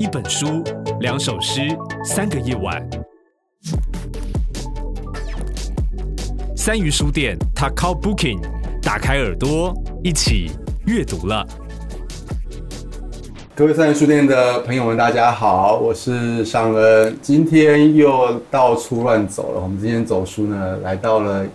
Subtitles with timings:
[0.00, 0.64] 一本书，
[1.00, 1.60] 两首诗，
[2.04, 2.84] 三个夜晚。
[6.56, 8.40] 三鱼书店，Takao Booking，
[8.82, 9.72] 打开耳朵，
[10.02, 10.50] 一起
[10.86, 11.46] 阅读了。
[13.54, 19.60] 各位三鱼书店的朋友们，大家好，我是尚恩，今天又到处乱走了。
[19.60, 21.46] 我们今天走书呢，来到了。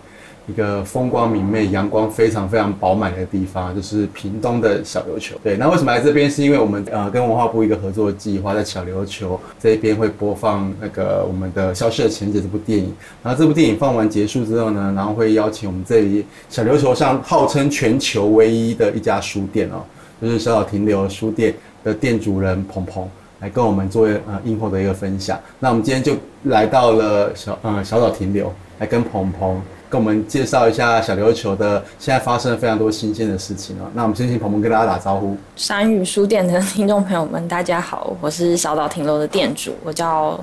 [0.50, 5.36] 一个风光明媚、阳光非常非常饱满的地方，就是屏东的小琉球。
[5.44, 6.30] 对，那为什么来这边？
[6.30, 12.92] 是因为我们呃跟文化部一个合作计划，在小琉球这一边会播放那个我们的《消失的钱姐》这部电影。
[13.22, 19.84] 然后这部电影放完结束之后呢，然后会邀请我们这里小琉球上号称全球唯一的一家书店哦，
[20.20, 21.54] 就是小岛停留书店
[21.84, 23.08] 的店主人鹏鹏
[23.40, 25.40] 来跟我们做呃映后的一个分享。
[25.60, 26.14] 那我们今天就
[26.46, 29.62] 来到了小呃小岛停留，来跟鹏鹏。
[29.90, 33.90] 跟我们介绍一下小琉球的现在发生了非常多新鲜的事情哦。
[33.94, 35.36] 那我们先请鹏鹏跟大家打招呼。
[35.56, 40.40] 山雨书店的听众朋友们，大家好，我是小岛亭楼的店主，我叫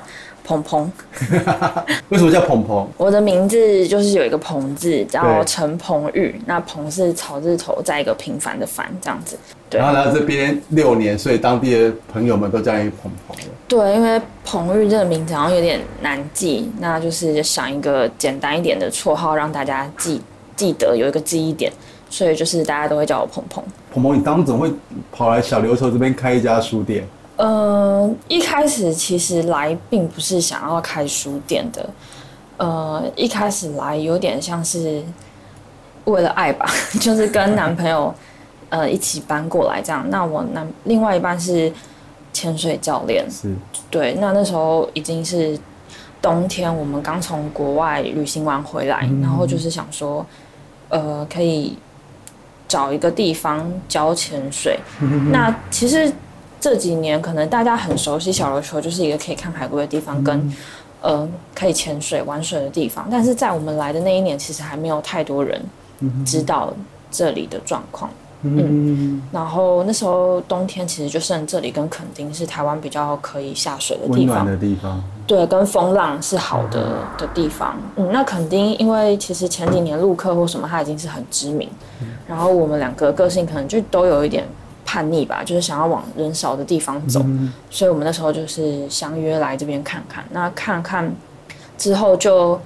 [0.46, 0.90] 鹏鹏。
[2.08, 2.86] 为什么叫鹏鹏？
[2.96, 6.40] 我的名字就是有一个鹏字，叫陈鹏玉。
[6.46, 9.36] 那鹏是草字头，再一个平凡的凡，这样子。
[9.68, 9.80] 对。
[9.80, 13.36] 然后来到这边六年，所以当地的朋友们都叫你鹏鹏。
[13.66, 20.22] 对，因为鹏玉这个名字好像有点难记，那就是想一个简单一点的绰号，让大家记
[20.54, 21.72] 记得有一个记忆点，
[22.08, 23.64] 所以就是大家都会叫我鹏鹏。
[23.92, 24.72] 鹏鹏，你当时怎么会
[25.10, 27.04] 跑来小琉球这边开一家书店？
[27.36, 31.88] 呃，一开始其实来并不是想要开书店的，
[32.56, 35.02] 呃，一开始来有点像是
[36.04, 36.66] 为了爱吧，
[37.00, 38.14] 就是跟男朋友
[38.70, 40.04] 呃一起搬过来这样。
[40.10, 41.72] 那我男另外一半是。
[42.32, 43.50] 潜水教练是，
[43.90, 45.58] 对，那那时候已经是
[46.20, 50.26] 冬天，我们刚从国外旅行完回来，嗯、然后就是想说，
[50.90, 51.78] 呃，可以
[52.68, 54.78] 找一个地方教潜水。
[55.00, 56.12] 嗯、 那其实
[56.66, 60.52] 这几年可能大家很熟悉小琉球，就是一个可以看海龟的地方，跟、嗯、
[61.00, 63.06] 呃可以潜水玩水的地方。
[63.08, 65.62] 但是在我们来的那一年，其实还没有太多人
[66.24, 66.72] 知道
[67.08, 68.10] 这里的状况。
[68.42, 77.76] 嗯，然后那时候冬天其实就剩这里跟垦丁是台湾比较可以下水的地方，的地方，对，跟风浪是好的的地方。
[77.94, 81.70] 嗯，那垦丁因为其实前几年陆客或什么，它已经是很知名。
[82.26, 84.44] 然后我们两个个性可能就都有一点
[84.86, 87.20] 叛逆吧，就是想要往人少的地方走，
[87.68, 90.24] 所以我们那时候就是相约来这边看看。
[90.30, 91.12] 那看看
[91.76, 92.58] 之后就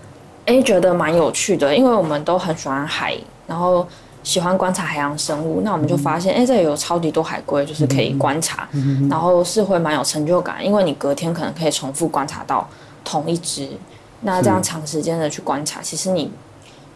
[0.44, 3.16] 哎觉得蛮有趣的，因为我们都很喜欢海，
[3.48, 3.84] 然后。
[4.22, 8.68] 喜欢观察海洋生物，那我们就发现，哎、欸，这里有超级多海龟，就是可以观察，
[9.08, 12.68] 然后是会蛮有成就感，因为你隔天可能可以重复观察到
[13.02, 13.66] 同一只，
[14.20, 16.30] 那这样长时间的去观察，其实你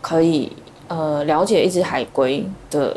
[0.02, 0.54] 可以
[0.88, 2.94] 呃了解一只海龟的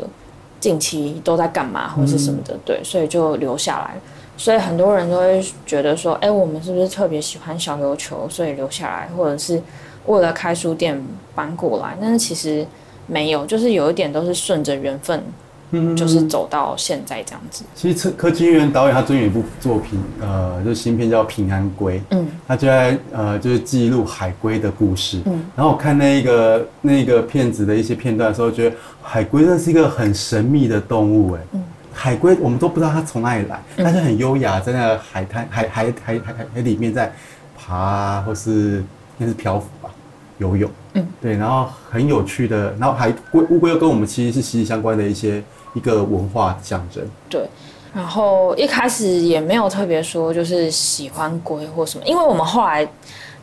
[0.60, 3.94] 近期都在干嘛或者是什么的，对，所以就留下来。
[4.36, 9.62] 所以很多人都会觉得说，哎、欸，我们是不是特别喜欢小琉球，所以留下来，或者是
[10.06, 11.04] 为了开书店
[11.34, 11.96] 搬过来？
[12.00, 12.66] 但是其实。
[13.10, 15.24] 没有，就是有一点都是顺着缘分，
[15.70, 17.64] 嗯，就是走到现在这样子。
[17.74, 31.62] 其实柯金元导演他最近有一部作品，呃，就是新片叫《平安龟》，嗯，他就在呃，就是记录海龟的故事，嗯，然后我看那个那个片子的一些片段的时候，觉得海龟真的是一个很神秘的动物，哎，嗯，
[31.92, 37.12] 海龟我们都不知道它从哪里来，它是很优雅在那个海滩海海海海海海里面在
[37.56, 38.82] 爬啊，或是
[39.18, 39.90] 应该是漂浮吧。
[40.38, 45.42] 游泳，嗯，对，然后很有趣的，然后海龟乌龟又跟我们其实是息息相关的一些
[45.78, 47.02] 一个文化象征。
[47.30, 47.48] 对，
[47.94, 52.84] 然后一开始也没有特别说就是喜欢龟或什么，因为我们后来，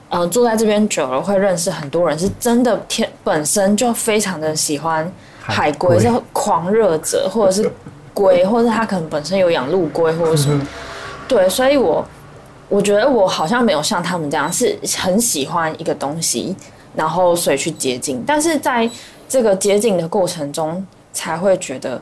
[0.09, 5.09] 嗯、呃，住在这边久了，会认识很多人，是真的天本身就非常的喜欢
[5.39, 7.71] 海龟，是狂热者，或者是
[8.13, 10.67] 龟，或者他可能本身有养陆龟或者什么，
[11.27, 12.05] 对，所以我
[12.69, 16.55] 我觉得我好像没有像他们这样，是很喜欢一个东西。
[16.97, 18.89] 然后所以去接近，但是在
[19.27, 20.81] 这个接近的过程中，
[21.11, 22.01] 才会觉得，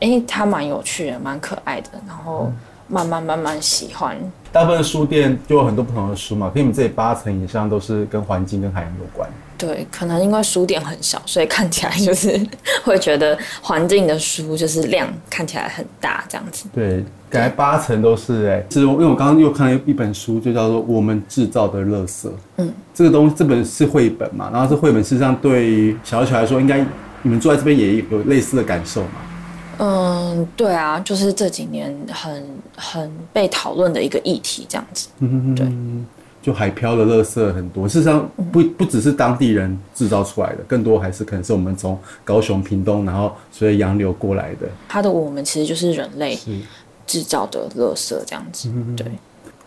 [0.00, 2.50] 哎，它蛮有趣的，蛮可爱的，然后
[2.88, 4.16] 慢慢慢慢喜欢。
[4.52, 9.28] 大部分书店就有很多不同的书嘛，可以你们这里八成以上都是跟环境跟海洋有关。
[9.56, 12.40] 对，可能因为书店很小，所以看起来就是
[12.82, 16.64] 会觉得环境的书就是量看起来很大这样子。
[16.72, 22.26] 对，感觉八成都是哎、欸，是因为我刚刚又看了一本书，就叫做《我们制造的垃圾》。
[22.56, 26.84] 嗯，这个东西这本是绘本嘛，然后这绘本事实上对于小小来说，应该
[27.22, 29.10] 你们坐在这边也有类似的感受嘛？
[29.82, 32.46] 嗯，对啊，就是这几年很
[32.76, 35.08] 很被讨论的一个议题这样子。
[35.20, 35.66] 嗯对。
[36.42, 44.66] 就海漂的垃圾很多，事实上不不只是当地人制造出来的，更多还是可能是我们从高雄、屏东，然后随着洋流过来的。
[44.88, 46.38] 它的我们其实就是人类，
[47.06, 48.70] 制造的垃圾这样子。
[48.74, 49.06] 嗯、对。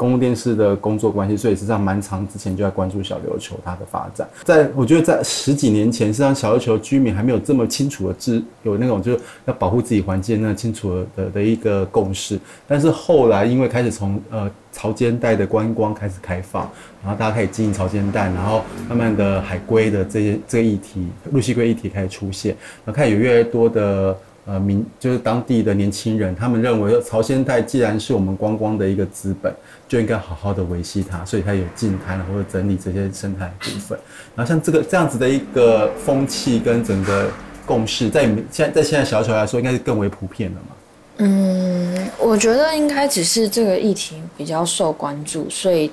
[0.04, 4.28] 公共电视的工作关系，所以实际上蛮长之前就在关注小琉球它的发展。
[4.44, 12.38] 在我觉得在十几年前，实际上小琉球居民还没有这么清楚的知有那种就是要保护自己环境那清楚的的一个共识。
[12.68, 16.70] 但是后来因为开始从呃潮间带的观光开始开放，
[17.02, 22.54] 然后大家开始经营潮间带，然后慢慢的海龟的这些这个议题，陆栖龟议题开始出现，
[22.84, 24.14] 然后开始有越来越多的。
[24.46, 29.54] 呃，民就是当地的年轻人，他们认为朝鲜带既然是我们观光的一个资本，
[29.88, 33.98] 就应该好好的维系它，所以它有净滩或者整理这些生态部分。
[34.36, 37.30] 然后像这个这样子的一个风气跟整个
[37.66, 40.76] 共识，在现在在现在小琉球来说，应该是更为普遍的嘛？
[41.20, 45.90] 嗯，我觉得应该只是这个议题比较受关注，所以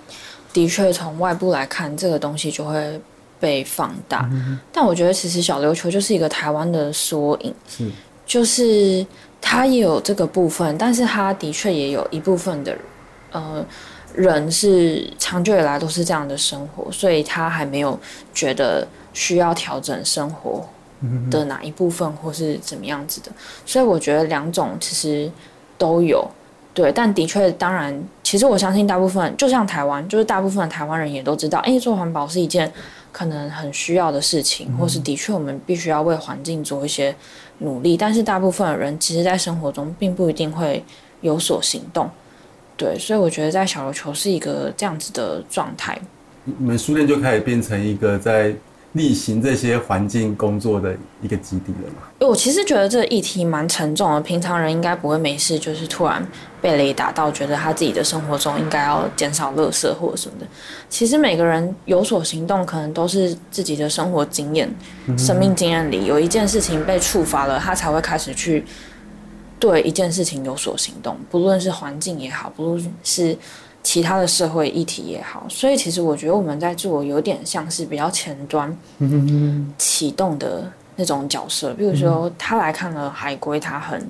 [0.53, 3.01] 的确从外部来看，这个东西就会
[3.39, 4.29] 被放大。
[4.33, 7.55] 嗯、但我觉得其实小琉球就是一个台湾的缩影。
[7.69, 7.89] 是。
[8.31, 9.05] 就是
[9.41, 12.79] 他也有这个部分，但是他的确也有一部分的，
[13.33, 13.67] 呃，
[14.15, 17.99] 人是长久以来都是这样的生活，所以他还没有
[18.33, 20.65] 觉得需要调整生活
[21.29, 23.33] 的哪一部分或是怎么样子的，
[23.67, 25.29] 所以我觉得两种其实
[25.77, 26.25] 都有，
[26.73, 32.73] 对，但的确，当然，其实我相信大部分，就像台湾，就是大部分的台湾人也都知道，哎，做环保是一件
[33.13, 37.15] 可能很需要的事情，或是的确我们必须要为环境做一些。
[37.63, 40.83] 努力，但是大部分的人其实，在生活中并不一定会
[41.21, 42.09] 有所行动，
[42.75, 46.01] 对，所以我觉得在小琉球是一个这样子的状态。
[46.45, 48.55] 你们书店就开始变成一个在
[48.95, 52.09] 例行这些环境工作的一个基地了吗？
[52.19, 56.27] 我其实觉得这个议题蛮沉重的，平常人应该不会没事，就是突然
[56.61, 60.47] 被雷打到，觉得他自己的生活中应该要减少垃圾或者什么的。
[60.89, 64.69] 其实每个人有所行动，可能都是自己的生活经验、
[65.17, 68.65] 生命经验里有一件事情被触发了，他才会开始去
[69.61, 73.39] 对一件事情有所行动，不论是环境也好，不论是。
[73.83, 78.77] 其他的社会议题也好，所以其实我觉得我们在做有点像是比较前端
[79.79, 81.73] 启动的那种角色。
[81.73, 84.07] 比如说，他来看了海龟，他很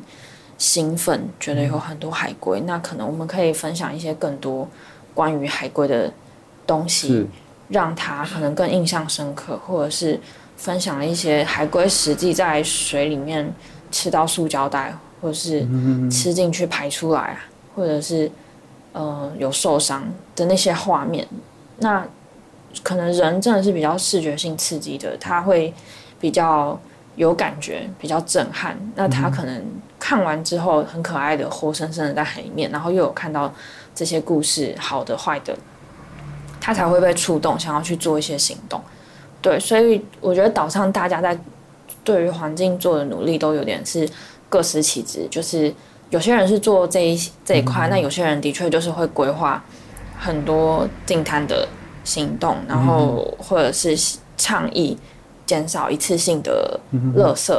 [0.59, 2.61] 兴奋，觉得有很多海龟。
[2.63, 4.69] 那可能我们可以分享一些更多
[5.15, 6.13] 关于海龟的
[6.67, 7.27] 东西，
[7.69, 10.19] 让他可能更印象深刻，或者是
[10.57, 13.49] 分享了一些海龟实际在水里面
[13.93, 15.65] 吃到塑胶袋，或者是
[16.11, 17.39] 吃进去排出来，
[17.77, 18.29] 或者是。
[18.93, 20.03] 呃，有受伤
[20.35, 21.25] 的那些画面，
[21.79, 22.05] 那
[22.83, 25.73] 可能人真的是比较视觉性刺激的，他会
[26.19, 26.77] 比较
[27.15, 28.77] 有感觉，比较震撼。
[28.97, 29.65] 那他可能
[29.99, 33.53] 看完之后很可爱的，活生生的在海里面，然后又有看到
[33.95, 35.57] 这些故事，好的坏的，
[36.61, 38.83] 他才会被触动，想要去做一些行动。
[39.41, 41.39] 对，所以我觉得岛上大家在
[42.03, 44.09] 对于环境做的努力都有点是
[44.49, 45.73] 各司其职，就是。
[46.11, 49.63] 有些人是做这一这一块，那有些人的确就是会规划
[50.19, 51.67] 很多净滩的
[52.05, 53.97] 行动，然后或者是
[54.37, 54.99] 倡议
[55.47, 56.79] 减少一次性的
[57.17, 57.53] 垃圾，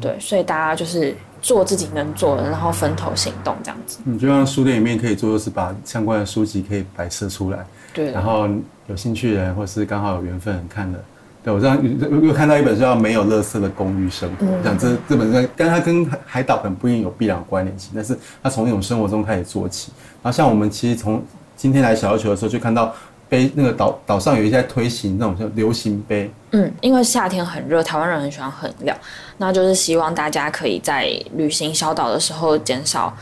[0.00, 3.98] 对，所以大家就是做自己能做的，然后分头行动这样子。
[4.04, 7.64] 嗯，就像书店里面可以做的是把相关的书籍可以摆设出来，
[7.94, 8.48] 对，然后
[8.86, 11.02] 有兴趣的人或是刚好有缘分看的。
[11.48, 19.90] 对，我这样又又看到一本书叫《没有垃圾的公寓生活》，讲、嗯、这这本书，跟它跟海岛很不一定有必然关联性，但是它从一种生活中开始做起。
[20.22, 21.24] 然后像我们其实从
[21.56, 22.94] 今天来小琉球的时候，就看到
[23.30, 26.30] 杯那个岛岛上有一些在推行那种叫流行杯。
[26.50, 28.94] 嗯，因为夏天很热，台湾人很喜欢喝饮料，
[29.38, 33.16] 那就是希望大家可以在旅行小岛的时候减少。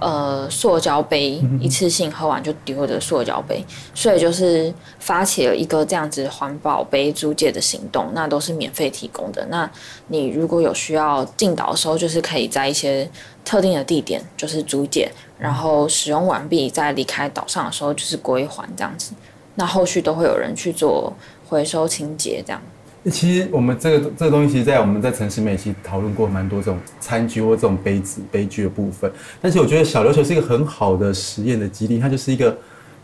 [0.00, 3.62] 呃，塑胶杯一次性喝完就丢的塑胶杯，
[3.94, 9.44] 所以就是发起了一个这样子环保杯租借的行动，那都是免费提供的。
[9.50, 9.70] 那
[10.08, 13.06] 你如果有需要进岛的时候，就是可以在一些
[13.44, 19.12] 特定的地点就是租借，然后使用完毕再离开岛上的时候就是归还这样子。
[19.56, 21.12] 那后续都会有人去做
[21.46, 22.62] 回收清洁这样。
[23.08, 29.10] 其实我们这个这个东西，其实在我们在城市美其讨论过蛮多这种餐具或这种杯子杯具的部分。
[29.40, 32.54] 但是我觉得小琉球是一个很好的实验的基地，它就是一个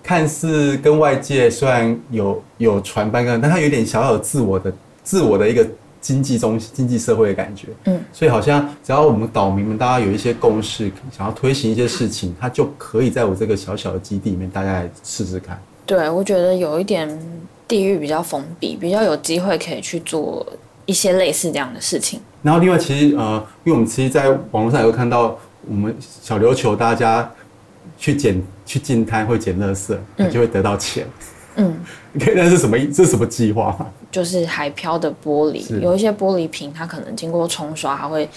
[0.02, 4.70] 看似跟外界虽然有有传班跟，但它有点小小的自我的
[5.02, 5.66] 自我的一个
[5.98, 7.68] 经济中心、经济社会的感觉。
[7.84, 15.58] 嗯，所以好像只要我们岛民们大家有一些共识，想要推行一些事情，它就可以在我这个小小的基地里面，大家来试试看。
[15.86, 17.08] 对，我觉得有一点。
[17.68, 20.46] 地域比较封闭，比较有机会可以去做
[20.84, 22.20] 一些类似这样的事情。
[22.42, 25.36] 然后另外，其实呃，因为我们其实在网络上也会看到，
[25.68, 27.28] 我们小琉球大家
[27.98, 31.06] 去捡去进摊会捡垃圾，你就会得到钱。
[31.56, 31.74] 嗯，
[32.20, 32.78] 可以，那是什么？
[32.92, 33.74] 这是什么计划？
[34.12, 38.28] 就是海漂的玻璃，有一些玻璃瓶，它可能经过冲刷，它会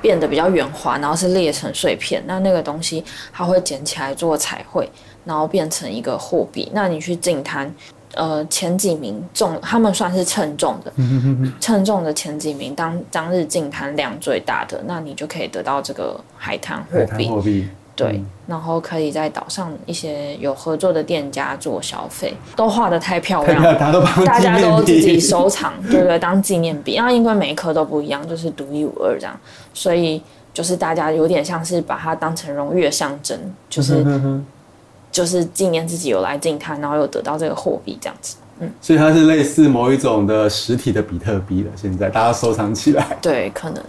[0.00, 2.22] 变得比较圆滑，然后是裂成碎片。
[2.26, 4.88] 那那个东西它会捡起来做彩绘，
[5.24, 6.68] 然后变成一个货币。
[6.72, 7.72] 那你去净滩，
[8.14, 10.92] 呃，前几名中，他们算是称重的，
[11.60, 17.68] 称重的前几名当当日净摊量最大的，那你就可以得到这个海滩货币。
[17.94, 23.74] 对，嗯、然后可以在岛上一些有合作的店家做消费，都画的太漂亮了，
[24.24, 26.94] 大家都自己收藏， 对不对，当纪念币。
[26.96, 29.38] 然后因为每一颗都不一样，就是独一无二这样，
[29.74, 30.22] 所以
[30.54, 33.38] 就是大家有点像是把它当成荣誉的象征，
[33.68, 34.02] 就是
[35.12, 38.36] 就是纪念自己有来进滩，然后有得到这个货币这样子。
[38.58, 41.70] 嗯，所以它是类似某一种的实体的比特币了。
[41.76, 43.82] 现在大家收藏起来， 对，可能。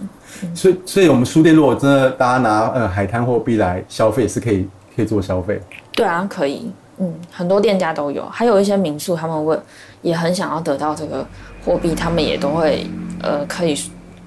[0.53, 5.61] 所以，所以我们书店如果真的大家拿呃海滩货币来消费，是可以可以做消费。
[5.93, 6.71] 对啊，可以。
[6.97, 9.59] 嗯，很多店家都有，还有一些民宿，他们会
[10.01, 11.25] 也很想要得到这个
[11.65, 12.85] 货币，他们也都会
[13.21, 13.75] 呃可以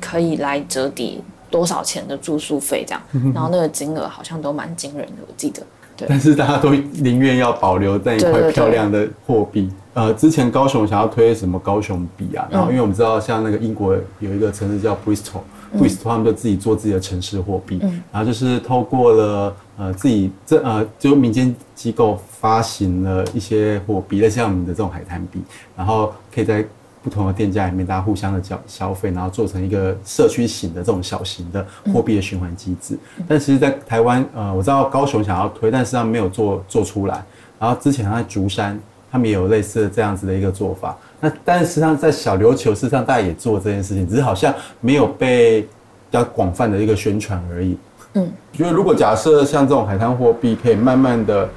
[0.01, 3.03] 可以来折抵多少钱的住宿费这样。
[3.33, 5.63] 然后那个金额好像都蛮惊人的，我记得。
[5.97, 6.07] 对。
[6.09, 9.63] 但是大家都宁愿要保留那一块漂亮的货币。
[9.63, 9.77] 对对对。
[9.95, 15.41] 呃，之前高雄想要推什么高雄币啊，然后因为我们知道像那个英国有一个城市叫 Bristol。
[15.77, 25.41] 布里斯托他们就自己做自己的城市货币，嗯、然后就是透过了呃自己这呃就民间机构发行了一些货币，类似像我们的这种海滩币，
[25.77, 26.65] 然后可以在
[27.07, 32.99] 不同的店家里面大家互相的交消费，然后做成一个社区型的这种小型的货币的循环机制。
[33.19, 37.25] 嗯、但其实，在台湾呃我知道高雄想要推，但实际上没有做做出来。
[37.61, 38.77] 然后之前在竹山，
[39.09, 40.99] 他们也有类似的这样子的一个做法。
[41.21, 45.69] 那但是实际上在小琉球，事实上大家也做这件事情，只是好像没有被比
[46.11, 47.79] 较广泛的一个宣传而已。
[48.15, 51.49] 嗯，觉得如果假设像这种海滩货币，可以慢慢的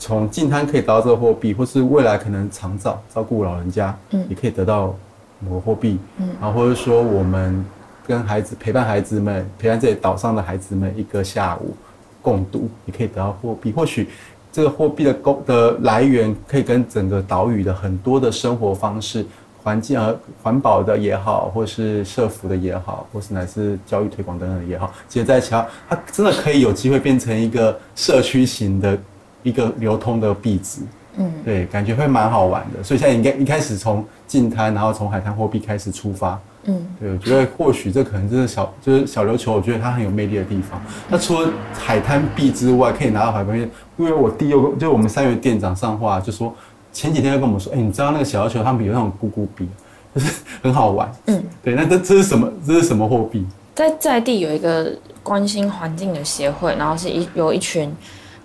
[0.00, 4.92] 从净滩可以得到这个货币，或是未来可能长照照顾老人家，嗯，也可以得到
[5.38, 7.64] 某个货币，嗯，然后或者说我们
[8.04, 11.76] 跟孩子陪伴孩子们，陪伴这里岛上的孩子们一个下午
[12.20, 14.08] 共度，也可以得到货币，或许。
[14.52, 19.24] 这个货币的供的来源可以跟整个岛屿的很多的生活方式、
[19.62, 25.50] 环境呃环保的也好，或是社福的也好，或是乃至教育推广等等也好，结合在一起，
[25.88, 28.98] 它真的可以有机会变成一个社区型的
[29.42, 30.80] 一个流通的币值。
[31.16, 32.82] 嗯，对，感觉会蛮好玩的。
[32.82, 36.38] 所以现在应该一开始从近滩，然后从海滩货币开始出发。
[36.64, 40.80] 嗯，对，我觉得或许这可能就是小，就是小琉球，我觉得它很有魅力的地方。
[41.08, 46.54] 那除了海滩币之外，可以拿到海滩币，因为我弟又就我们三月店长上话就说，
[46.92, 49.66] 前几天就跟我们说，哎，你知道那个小琉球他们有那种咕咕币，
[50.14, 51.10] 就是很好玩。
[51.26, 52.52] 嗯，对，那这这是什么？
[52.64, 53.44] 这是什么货币？
[53.74, 57.90] 在在地有一个关心环境的协会，然后是一有一群，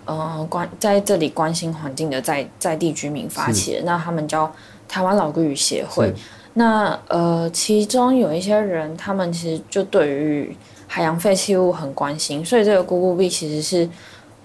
[0.05, 4.51] 呃，关在这里关心环境的在在地居民发起的，那他们叫
[4.87, 6.13] 台湾老龟鱼协会。
[6.53, 10.55] 那呃，其中有一些人，他们其实就对于
[10.87, 13.89] 海洋废弃物很关心，所以这个咕咕币其实是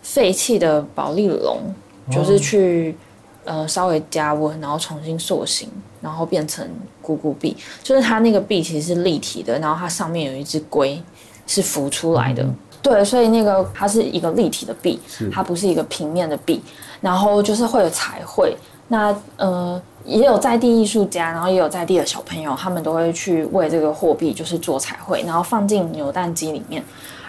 [0.02, 1.58] 废弃的保利龙，
[2.06, 2.96] 哦、就是去
[3.44, 5.68] 呃稍微加温，然后重新塑形，
[6.00, 6.66] 然后变成
[7.00, 7.56] 咕咕币。
[7.82, 11.00] 就是它那个币其实是立体的，然后它上面有一只龟
[11.46, 12.42] 是浮出来的。
[12.42, 15.00] 嗯、对，所以那个它是一个立体的币，
[15.32, 16.62] 它不是一个平面的币。
[17.00, 18.56] 然后就是会有彩绘。
[18.88, 19.80] 那呃。
[20.06, 26.82] 也有在地艺术家，然后也有在地的小朋友，他们都会去为这个货币就是做彩绘，然后放进扭蛋机里面。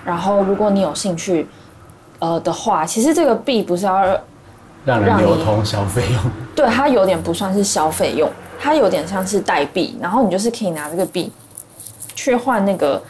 [0.06, 1.46] 然后如果你有兴趣，
[2.20, 4.18] 呃的话，其实这个币不是要
[4.86, 6.22] 让人流通消费用，
[6.56, 8.28] 对，它有点不算是消费用，
[8.58, 11.30] 它有点像是代币，然后你就是可以拿这个币
[12.16, 13.04] 去换那个。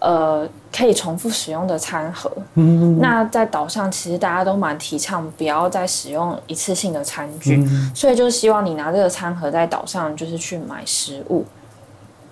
[0.00, 2.30] 呃，可以重复使用的餐盒。
[2.54, 11.44] 嗯，那在岛上，其实大家都蛮提倡不要再使用一次性的餐具，嗯、所以就是希望你拿这个餐盒在岛上，就是去买食物。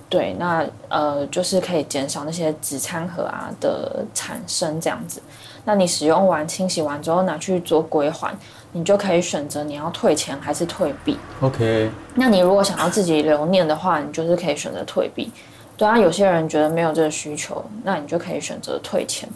[0.09, 5.21] 对，那呃，就是可以减少那些纸餐盒啊的产生这样子。
[5.65, 8.33] 那你使用完、清洗完之后拿去做归还，
[8.71, 11.19] 你就可以选择你要退钱还是退币。
[11.41, 11.91] OK。
[12.15, 15.29] 那你如果想要自己留念的话，你就是可以选择退币。
[15.77, 19.29] 对啊，有些人觉得没有这个需求，那你就可以选择退钱。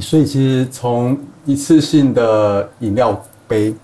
[0.00, 3.74] 所以其实从一次性的饮料杯，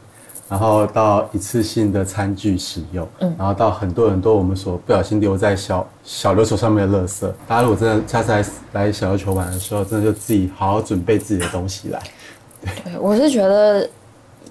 [0.49, 12.01] 然后到一次性的餐具使用，嗯，然后到很多很多我们所不小心留在小小琉球上面的垃圾，大家如果真的下次来来小琉球玩的时候，真的就自己好好准备自己的东西来。
[12.63, 13.89] 对，对我是觉得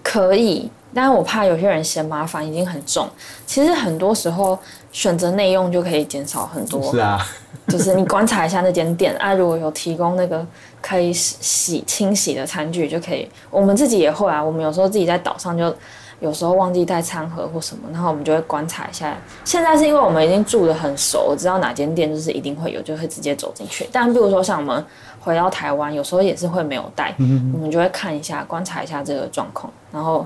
[0.04, 3.10] 可以，但是我怕有些人嫌麻烦已经很重。
[3.46, 4.60] 其实很多时候。
[4.98, 6.82] 选择内用就可以减少很多。
[6.92, 7.24] 是啊，
[7.68, 10.44] 就是你观察一下那间店啊，如果有提供那个
[10.82, 13.30] 可以洗清洗的餐具，就可以。
[13.51, 15.72] 我们自己也会啊，我们有时候自己在岛上就
[16.20, 19.16] 有时候忘记带餐盒或什么，然后我们就会观察一下。
[19.46, 23.88] 现在是因为我们已经住得很熟，我知道哪间店就是一定会有，就会直接走进去。
[23.92, 24.84] 但比如说像我们
[25.20, 30.25] 回到台湾，有时候也是会没有带，嗯、我们就会看一下，观察一下这个状况，然后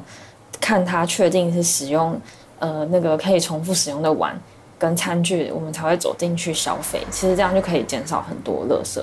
[0.62, 2.18] 看他确定是使用
[2.60, 4.34] 呃那个可以重复使用的碗
[4.82, 7.00] 跟餐具，我们才会走进去消费。
[7.12, 9.00] 其实这样就可以减少很多垃圾。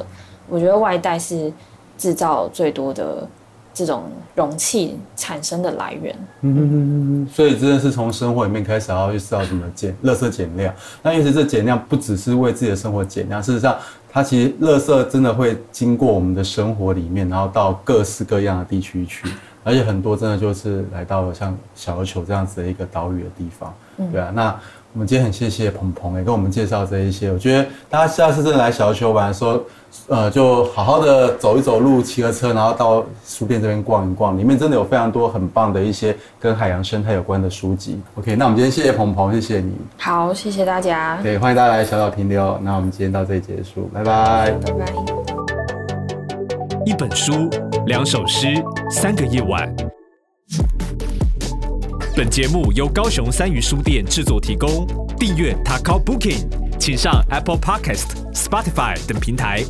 [0.49, 1.53] 我觉得外带是
[1.97, 3.27] 制造最多的。
[3.75, 10.75] 这种容器产生的来源，嗯嗯嗯嗯，所以真的是从生活里面开始，要去知道怎么减，垃圾减量。
[11.01, 13.77] 那其实这减量不只是为自己的生活减量，事实上，
[14.11, 19.29] 它其实垃圾真的会经过我们的生活里面，然后到各式各样的地区去，
[19.63, 23.73] 而且很多真的就是来到了像小琉球这样子的一个岛屿的地方，
[24.11, 24.61] 对啊，那。
[24.95, 27.31] 我们今天很谢谢鹏鹏也跟我们介绍这一些。
[27.31, 29.61] 我觉得大家下次真的来小琉球玩的时候，
[30.09, 38.01] 呃，就好好的走一走路，骑个车，然后到书店这边逛一逛，里面真的有非常多很棒的一些跟海洋生态有关的书籍。
[38.17, 39.77] OK，那我们今天谢谢鹏鹏，谢谢你。
[39.99, 41.19] 好，谢谢大家。
[41.23, 42.59] 对，欢迎大家来小岛停留。
[42.63, 44.51] 那我们今天到这里结束，拜拜。
[44.53, 44.87] 拜拜。
[46.87, 47.51] 一本书，
[47.87, 48.49] 两首诗，
[48.91, 49.71] 三个夜晚。
[52.19, 54.85] 本节目由高雄三余书店制作提供。
[55.21, 59.63] 订阅 t a k o Booking，请上 Apple Podcast、Spotify 等平台